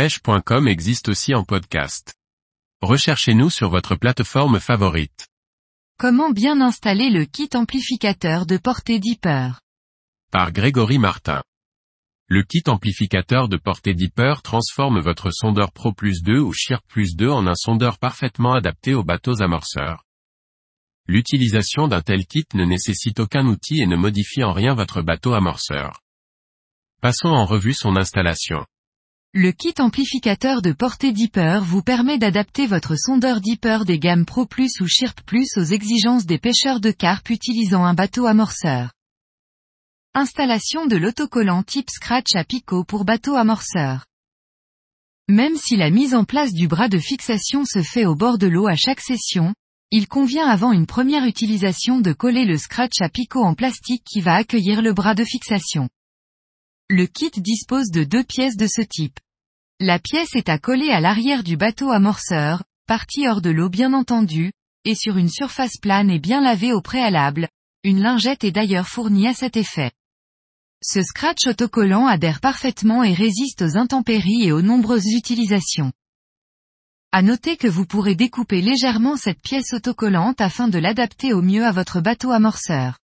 pêche.com 0.00 0.66
existe 0.66 1.10
aussi 1.10 1.34
en 1.34 1.44
podcast. 1.44 2.14
Recherchez-nous 2.80 3.50
sur 3.50 3.68
votre 3.68 3.96
plateforme 3.96 4.58
favorite. 4.58 5.28
Comment 5.98 6.30
bien 6.30 6.62
installer 6.62 7.10
le 7.10 7.26
kit 7.26 7.50
amplificateur 7.52 8.46
de 8.46 8.56
portée 8.56 8.98
Deeper? 8.98 9.60
Par 10.32 10.52
Grégory 10.52 10.96
Martin. 10.96 11.42
Le 12.28 12.42
kit 12.44 12.62
amplificateur 12.66 13.50
de 13.50 13.58
portée 13.58 13.92
Deeper 13.92 14.40
transforme 14.40 15.00
votre 15.00 15.30
sondeur 15.30 15.70
Pro 15.70 15.92
Plus 15.92 16.22
2 16.22 16.38
ou 16.38 16.54
Shirk 16.54 16.82
Plus 16.88 17.14
2 17.14 17.28
en 17.28 17.46
un 17.46 17.54
sondeur 17.54 17.98
parfaitement 17.98 18.54
adapté 18.54 18.94
aux 18.94 19.04
bateaux 19.04 19.42
amorceurs. 19.42 20.06
L'utilisation 21.08 21.88
d'un 21.88 22.00
tel 22.00 22.24
kit 22.24 22.46
ne 22.54 22.64
nécessite 22.64 23.20
aucun 23.20 23.44
outil 23.44 23.82
et 23.82 23.86
ne 23.86 23.96
modifie 23.96 24.44
en 24.44 24.54
rien 24.54 24.72
votre 24.72 25.02
bateau 25.02 25.34
amorceur. 25.34 26.00
Passons 27.02 27.28
en 27.28 27.44
revue 27.44 27.74
son 27.74 27.96
installation. 27.96 28.64
Le 29.32 29.52
kit 29.52 29.74
amplificateur 29.78 30.60
de 30.60 30.72
portée 30.72 31.12
Deeper 31.12 31.62
vous 31.62 31.82
permet 31.82 32.18
d'adapter 32.18 32.66
votre 32.66 32.96
sondeur 32.96 33.40
Deeper 33.40 33.84
des 33.84 34.00
gammes 34.00 34.24
Pro 34.24 34.44
Plus 34.44 34.80
ou 34.80 34.88
Shirp 34.88 35.20
Plus 35.20 35.56
aux 35.56 35.62
exigences 35.62 36.26
des 36.26 36.38
pêcheurs 36.38 36.80
de 36.80 36.90
carpe 36.90 37.30
utilisant 37.30 37.84
un 37.84 37.94
bateau 37.94 38.26
amorceur. 38.26 38.90
Installation 40.14 40.86
de 40.86 40.96
l'autocollant 40.96 41.62
type 41.62 41.90
Scratch 41.90 42.34
à 42.34 42.42
picot 42.42 42.82
pour 42.82 43.04
bateau 43.04 43.36
amorceur. 43.36 44.04
Même 45.28 45.56
si 45.56 45.76
la 45.76 45.90
mise 45.90 46.16
en 46.16 46.24
place 46.24 46.52
du 46.52 46.66
bras 46.66 46.88
de 46.88 46.98
fixation 46.98 47.64
se 47.64 47.82
fait 47.82 48.06
au 48.06 48.16
bord 48.16 48.36
de 48.36 48.48
l'eau 48.48 48.66
à 48.66 48.74
chaque 48.74 49.00
session, 49.00 49.54
il 49.92 50.08
convient 50.08 50.48
avant 50.48 50.72
une 50.72 50.86
première 50.86 51.24
utilisation 51.24 52.00
de 52.00 52.12
coller 52.12 52.46
le 52.46 52.58
Scratch 52.58 53.00
à 53.00 53.08
picot 53.08 53.44
en 53.44 53.54
plastique 53.54 54.02
qui 54.04 54.22
va 54.22 54.34
accueillir 54.34 54.82
le 54.82 54.92
bras 54.92 55.14
de 55.14 55.22
fixation. 55.22 55.88
Le 56.92 57.06
kit 57.06 57.30
dispose 57.36 57.92
de 57.92 58.02
deux 58.02 58.24
pièces 58.24 58.56
de 58.56 58.66
ce 58.66 58.80
type. 58.80 59.20
La 59.78 60.00
pièce 60.00 60.34
est 60.34 60.48
à 60.48 60.58
coller 60.58 60.90
à 60.90 60.98
l'arrière 60.98 61.44
du 61.44 61.56
bateau 61.56 61.92
amorceur, 61.92 62.64
partie 62.88 63.28
hors 63.28 63.40
de 63.40 63.50
l'eau 63.50 63.68
bien 63.68 63.92
entendu, 63.92 64.50
et 64.84 64.96
sur 64.96 65.16
une 65.16 65.28
surface 65.28 65.76
plane 65.80 66.10
et 66.10 66.18
bien 66.18 66.40
lavée 66.40 66.72
au 66.72 66.82
préalable. 66.82 67.46
Une 67.84 68.02
lingette 68.02 68.42
est 68.42 68.50
d'ailleurs 68.50 68.88
fournie 68.88 69.28
à 69.28 69.34
cet 69.34 69.56
effet. 69.56 69.92
Ce 70.82 71.00
scratch 71.00 71.46
autocollant 71.46 72.08
adhère 72.08 72.40
parfaitement 72.40 73.04
et 73.04 73.14
résiste 73.14 73.62
aux 73.62 73.76
intempéries 73.76 74.42
et 74.42 74.50
aux 74.50 74.62
nombreuses 74.62 75.12
utilisations. 75.14 75.92
À 77.12 77.22
noter 77.22 77.56
que 77.56 77.68
vous 77.68 77.86
pourrez 77.86 78.16
découper 78.16 78.62
légèrement 78.62 79.16
cette 79.16 79.42
pièce 79.42 79.74
autocollante 79.74 80.40
afin 80.40 80.66
de 80.66 80.80
l'adapter 80.80 81.34
au 81.34 81.40
mieux 81.40 81.64
à 81.64 81.70
votre 81.70 82.00
bateau 82.00 82.32
amorceur. 82.32 82.98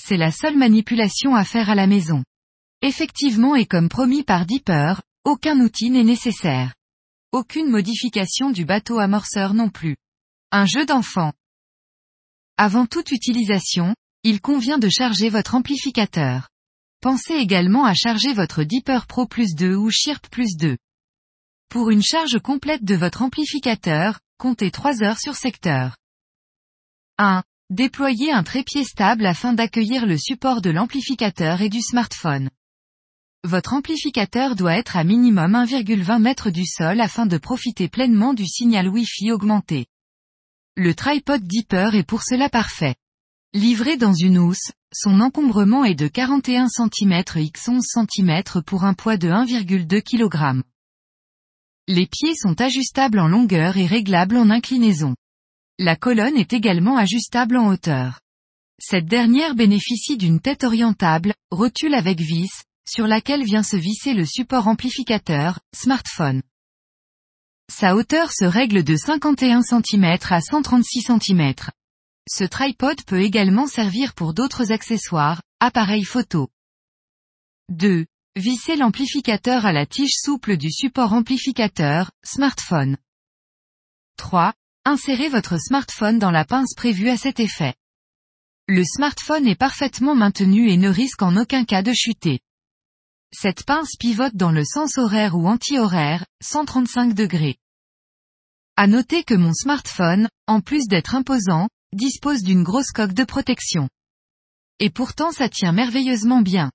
C'est 0.00 0.16
la 0.16 0.30
seule 0.30 0.56
manipulation 0.56 1.34
à 1.34 1.44
faire 1.44 1.68
à 1.68 1.74
la 1.74 1.86
maison. 1.86 2.24
Effectivement 2.82 3.54
et 3.54 3.66
comme 3.66 3.88
promis 3.88 4.22
par 4.22 4.46
Deeper, 4.46 5.02
aucun 5.24 5.60
outil 5.60 5.90
n'est 5.90 6.04
nécessaire. 6.04 6.74
Aucune 7.32 7.70
modification 7.70 8.50
du 8.50 8.64
bateau 8.64 8.98
amorceur 8.98 9.54
non 9.54 9.70
plus. 9.70 9.96
Un 10.52 10.66
jeu 10.66 10.86
d'enfant. 10.86 11.32
Avant 12.56 12.86
toute 12.86 13.10
utilisation, 13.10 13.94
il 14.22 14.40
convient 14.40 14.78
de 14.78 14.88
charger 14.88 15.28
votre 15.28 15.54
amplificateur. 15.54 16.48
Pensez 17.00 17.34
également 17.34 17.84
à 17.84 17.94
charger 17.94 18.32
votre 18.32 18.62
Deeper 18.62 19.06
Pro 19.06 19.26
Plus 19.26 19.54
2 19.54 19.74
ou 19.74 19.90
Shirp 19.90 20.28
Plus 20.28 20.56
2. 20.56 20.76
Pour 21.68 21.90
une 21.90 22.02
charge 22.02 22.38
complète 22.38 22.84
de 22.84 22.94
votre 22.94 23.22
amplificateur, 23.22 24.20
comptez 24.38 24.70
3 24.70 25.02
heures 25.02 25.18
sur 25.18 25.34
secteur. 25.34 25.96
1. 27.18 27.42
Déployez 27.70 28.32
un 28.32 28.44
trépied 28.44 28.84
stable 28.84 29.26
afin 29.26 29.52
d'accueillir 29.52 30.06
le 30.06 30.16
support 30.16 30.60
de 30.60 30.70
l'amplificateur 30.70 31.62
et 31.62 31.68
du 31.68 31.82
smartphone. 31.82 32.50
Votre 33.46 33.74
amplificateur 33.74 34.56
doit 34.56 34.76
être 34.76 34.96
à 34.96 35.04
minimum 35.04 35.52
1,20 35.52 36.16
m 36.16 36.52
du 36.52 36.66
sol 36.66 37.00
afin 37.00 37.26
de 37.26 37.38
profiter 37.38 37.86
pleinement 37.86 38.34
du 38.34 38.44
signal 38.44 38.88
Wi-Fi 38.88 39.30
augmenté. 39.30 39.86
Le 40.76 40.96
tripod 40.96 41.44
Deeper 41.44 41.94
est 41.94 42.02
pour 42.02 42.24
cela 42.24 42.48
parfait. 42.48 42.96
Livré 43.54 43.96
dans 43.96 44.14
une 44.14 44.38
housse, 44.38 44.72
son 44.92 45.20
encombrement 45.20 45.84
est 45.84 45.94
de 45.94 46.08
41 46.08 46.66
cm 46.66 47.22
x 47.36 47.68
11 47.68 47.84
cm 47.84 48.42
pour 48.66 48.82
un 48.82 48.94
poids 48.94 49.16
de 49.16 49.28
1,2 49.28 50.02
kg. 50.02 50.60
Les 51.86 52.08
pieds 52.08 52.34
sont 52.34 52.60
ajustables 52.60 53.20
en 53.20 53.28
longueur 53.28 53.76
et 53.76 53.86
réglables 53.86 54.38
en 54.38 54.50
inclinaison. 54.50 55.14
La 55.78 55.94
colonne 55.94 56.36
est 56.36 56.52
également 56.52 56.96
ajustable 56.96 57.58
en 57.58 57.68
hauteur. 57.68 58.18
Cette 58.80 59.06
dernière 59.06 59.54
bénéficie 59.54 60.16
d'une 60.16 60.40
tête 60.40 60.64
orientable, 60.64 61.32
rotule 61.52 61.94
avec 61.94 62.18
vis, 62.18 62.50
sur 62.88 63.06
laquelle 63.06 63.44
vient 63.44 63.62
se 63.62 63.76
visser 63.76 64.14
le 64.14 64.24
support 64.24 64.68
amplificateur, 64.68 65.60
smartphone. 65.74 66.42
Sa 67.72 67.96
hauteur 67.96 68.32
se 68.32 68.44
règle 68.44 68.84
de 68.84 68.96
51 68.96 69.62
cm 69.62 70.18
à 70.30 70.40
136 70.40 71.02
cm. 71.02 71.54
Ce 72.28 72.44
tripod 72.44 73.02
peut 73.04 73.20
également 73.20 73.66
servir 73.66 74.14
pour 74.14 74.34
d'autres 74.34 74.72
accessoires, 74.72 75.42
appareils 75.60 76.04
photo. 76.04 76.48
2. 77.70 78.06
Vissez 78.36 78.76
l'amplificateur 78.76 79.66
à 79.66 79.72
la 79.72 79.86
tige 79.86 80.14
souple 80.14 80.56
du 80.56 80.70
support 80.70 81.12
amplificateur, 81.12 82.10
smartphone. 82.24 82.96
3. 84.18 84.52
Insérez 84.84 85.28
votre 85.28 85.58
smartphone 85.60 86.18
dans 86.18 86.30
la 86.30 86.44
pince 86.44 86.74
prévue 86.74 87.08
à 87.08 87.16
cet 87.16 87.40
effet. 87.40 87.74
Le 88.68 88.84
smartphone 88.84 89.46
est 89.46 89.56
parfaitement 89.56 90.14
maintenu 90.14 90.70
et 90.70 90.76
ne 90.76 90.88
risque 90.88 91.22
en 91.22 91.36
aucun 91.36 91.64
cas 91.64 91.82
de 91.82 91.92
chuter. 91.92 92.40
Cette 93.32 93.64
pince 93.64 93.96
pivote 93.98 94.34
dans 94.34 94.52
le 94.52 94.64
sens 94.64 94.98
horaire 94.98 95.36
ou 95.36 95.46
anti-horaire, 95.46 96.24
135 96.42 97.14
degrés. 97.14 97.56
À 98.76 98.86
noter 98.86 99.24
que 99.24 99.34
mon 99.34 99.52
smartphone, 99.52 100.28
en 100.46 100.60
plus 100.60 100.86
d'être 100.86 101.14
imposant, 101.14 101.68
dispose 101.92 102.42
d'une 102.42 102.62
grosse 102.62 102.92
coque 102.92 103.14
de 103.14 103.24
protection. 103.24 103.88
Et 104.78 104.90
pourtant 104.90 105.32
ça 105.32 105.48
tient 105.48 105.72
merveilleusement 105.72 106.42
bien. 106.42 106.70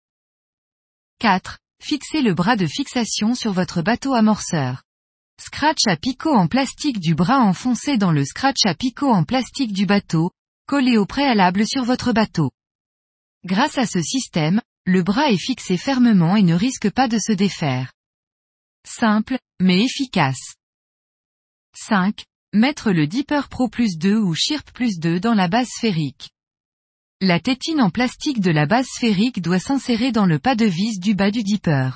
4. 1.19 1.59
Fixez 1.81 2.21
le 2.21 2.33
bras 2.33 2.55
de 2.55 2.65
fixation 2.65 3.35
sur 3.35 3.53
votre 3.53 3.81
bateau 3.81 4.13
amorceur. 4.13 4.83
Scratch 5.39 5.87
à 5.87 5.95
picot 5.95 6.33
en 6.33 6.47
plastique 6.47 6.99
du 6.99 7.15
bras 7.15 7.39
enfoncé 7.39 7.97
dans 7.97 8.11
le 8.11 8.25
scratch 8.25 8.65
à 8.65 8.75
picot 8.75 9.11
en 9.11 9.23
plastique 9.23 9.73
du 9.73 9.85
bateau, 9.85 10.31
collé 10.67 10.97
au 10.97 11.05
préalable 11.05 11.65
sur 11.65 11.83
votre 11.83 12.13
bateau. 12.13 12.51
Grâce 13.45 13.77
à 13.79 13.87
ce 13.87 14.01
système, 14.01 14.61
le 14.85 15.03
bras 15.03 15.31
est 15.31 15.37
fixé 15.37 15.77
fermement 15.77 16.35
et 16.35 16.43
ne 16.43 16.55
risque 16.55 16.89
pas 16.89 17.07
de 17.07 17.19
se 17.19 17.31
défaire. 17.31 17.91
Simple, 18.85 19.37
mais 19.59 19.83
efficace. 19.83 20.55
5. 21.75 22.23
Mettre 22.53 22.91
le 22.91 23.07
Dipper 23.07 23.41
Pro 23.49 23.69
Plus 23.69 23.97
2 23.97 24.17
ou 24.17 24.33
Shirp 24.33 24.71
Plus 24.71 24.99
2 24.99 25.19
dans 25.19 25.35
la 25.35 25.47
base 25.47 25.69
sphérique. 25.69 26.31
La 27.21 27.39
tétine 27.39 27.79
en 27.79 27.91
plastique 27.91 28.41
de 28.41 28.49
la 28.49 28.65
base 28.65 28.87
sphérique 28.87 29.41
doit 29.41 29.59
s'insérer 29.59 30.11
dans 30.11 30.25
le 30.25 30.39
pas 30.39 30.55
de 30.55 30.65
vis 30.65 30.99
du 30.99 31.13
bas 31.13 31.29
du 31.29 31.43
Dipper. 31.43 31.91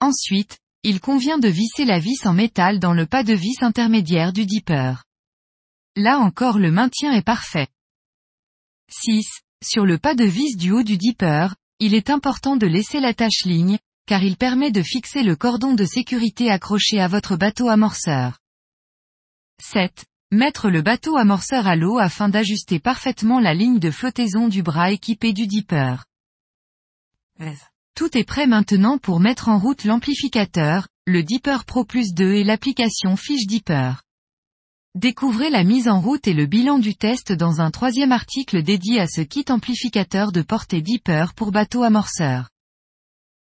Ensuite, 0.00 0.58
il 0.82 1.00
convient 1.00 1.38
de 1.38 1.48
visser 1.48 1.84
la 1.84 2.00
vis 2.00 2.26
en 2.26 2.34
métal 2.34 2.80
dans 2.80 2.92
le 2.92 3.06
pas 3.06 3.22
de 3.22 3.32
vis 3.32 3.62
intermédiaire 3.62 4.32
du 4.32 4.44
Dipper. 4.44 4.94
Là 5.94 6.18
encore 6.18 6.58
le 6.58 6.70
maintien 6.70 7.12
est 7.12 7.24
parfait. 7.24 7.68
6. 8.90 9.24
Sur 9.64 9.86
le 9.86 9.98
pas 9.98 10.14
de 10.14 10.24
vis 10.24 10.56
du 10.56 10.72
haut 10.72 10.82
du 10.82 10.98
Dipper, 10.98 11.48
il 11.78 11.94
est 11.94 12.10
important 12.10 12.56
de 12.56 12.66
laisser 12.66 13.00
l'attache 13.00 13.44
ligne, 13.44 13.78
car 14.06 14.22
il 14.22 14.36
permet 14.36 14.70
de 14.70 14.82
fixer 14.82 15.22
le 15.22 15.36
cordon 15.36 15.74
de 15.74 15.84
sécurité 15.84 16.50
accroché 16.50 17.00
à 17.00 17.08
votre 17.08 17.36
bateau 17.36 17.68
amorceur. 17.68 18.38
7. 19.62 20.06
Mettre 20.32 20.70
le 20.70 20.82
bateau 20.82 21.16
amorceur 21.16 21.66
à 21.66 21.76
l'eau 21.76 21.98
afin 21.98 22.28
d'ajuster 22.28 22.78
parfaitement 22.78 23.40
la 23.40 23.54
ligne 23.54 23.78
de 23.78 23.90
flottaison 23.90 24.48
du 24.48 24.62
bras 24.62 24.90
équipé 24.90 25.32
du 25.32 25.46
dipper. 25.46 25.96
Tout 27.94 28.16
est 28.16 28.24
prêt 28.24 28.46
maintenant 28.46 28.98
pour 28.98 29.20
mettre 29.20 29.48
en 29.48 29.58
route 29.58 29.84
l'amplificateur, 29.84 30.88
le 31.06 31.22
Dipper 31.22 31.58
Pro 31.66 31.84
Plus 31.84 32.12
2 32.12 32.34
et 32.34 32.44
l'application 32.44 33.16
Fiche 33.16 33.46
Dipper. 33.46 33.92
Découvrez 34.96 35.50
la 35.50 35.62
mise 35.62 35.88
en 35.88 36.00
route 36.00 36.26
et 36.26 36.32
le 36.32 36.46
bilan 36.46 36.78
du 36.78 36.94
test 36.96 37.30
dans 37.30 37.60
un 37.60 37.70
troisième 37.70 38.12
article 38.12 38.62
dédié 38.62 38.98
à 38.98 39.06
ce 39.06 39.20
kit 39.20 39.44
amplificateur 39.50 40.32
de 40.32 40.40
portée 40.40 40.80
Deeper 40.80 41.34
pour 41.34 41.52
bateau 41.52 41.82
amorceur. 41.82 42.48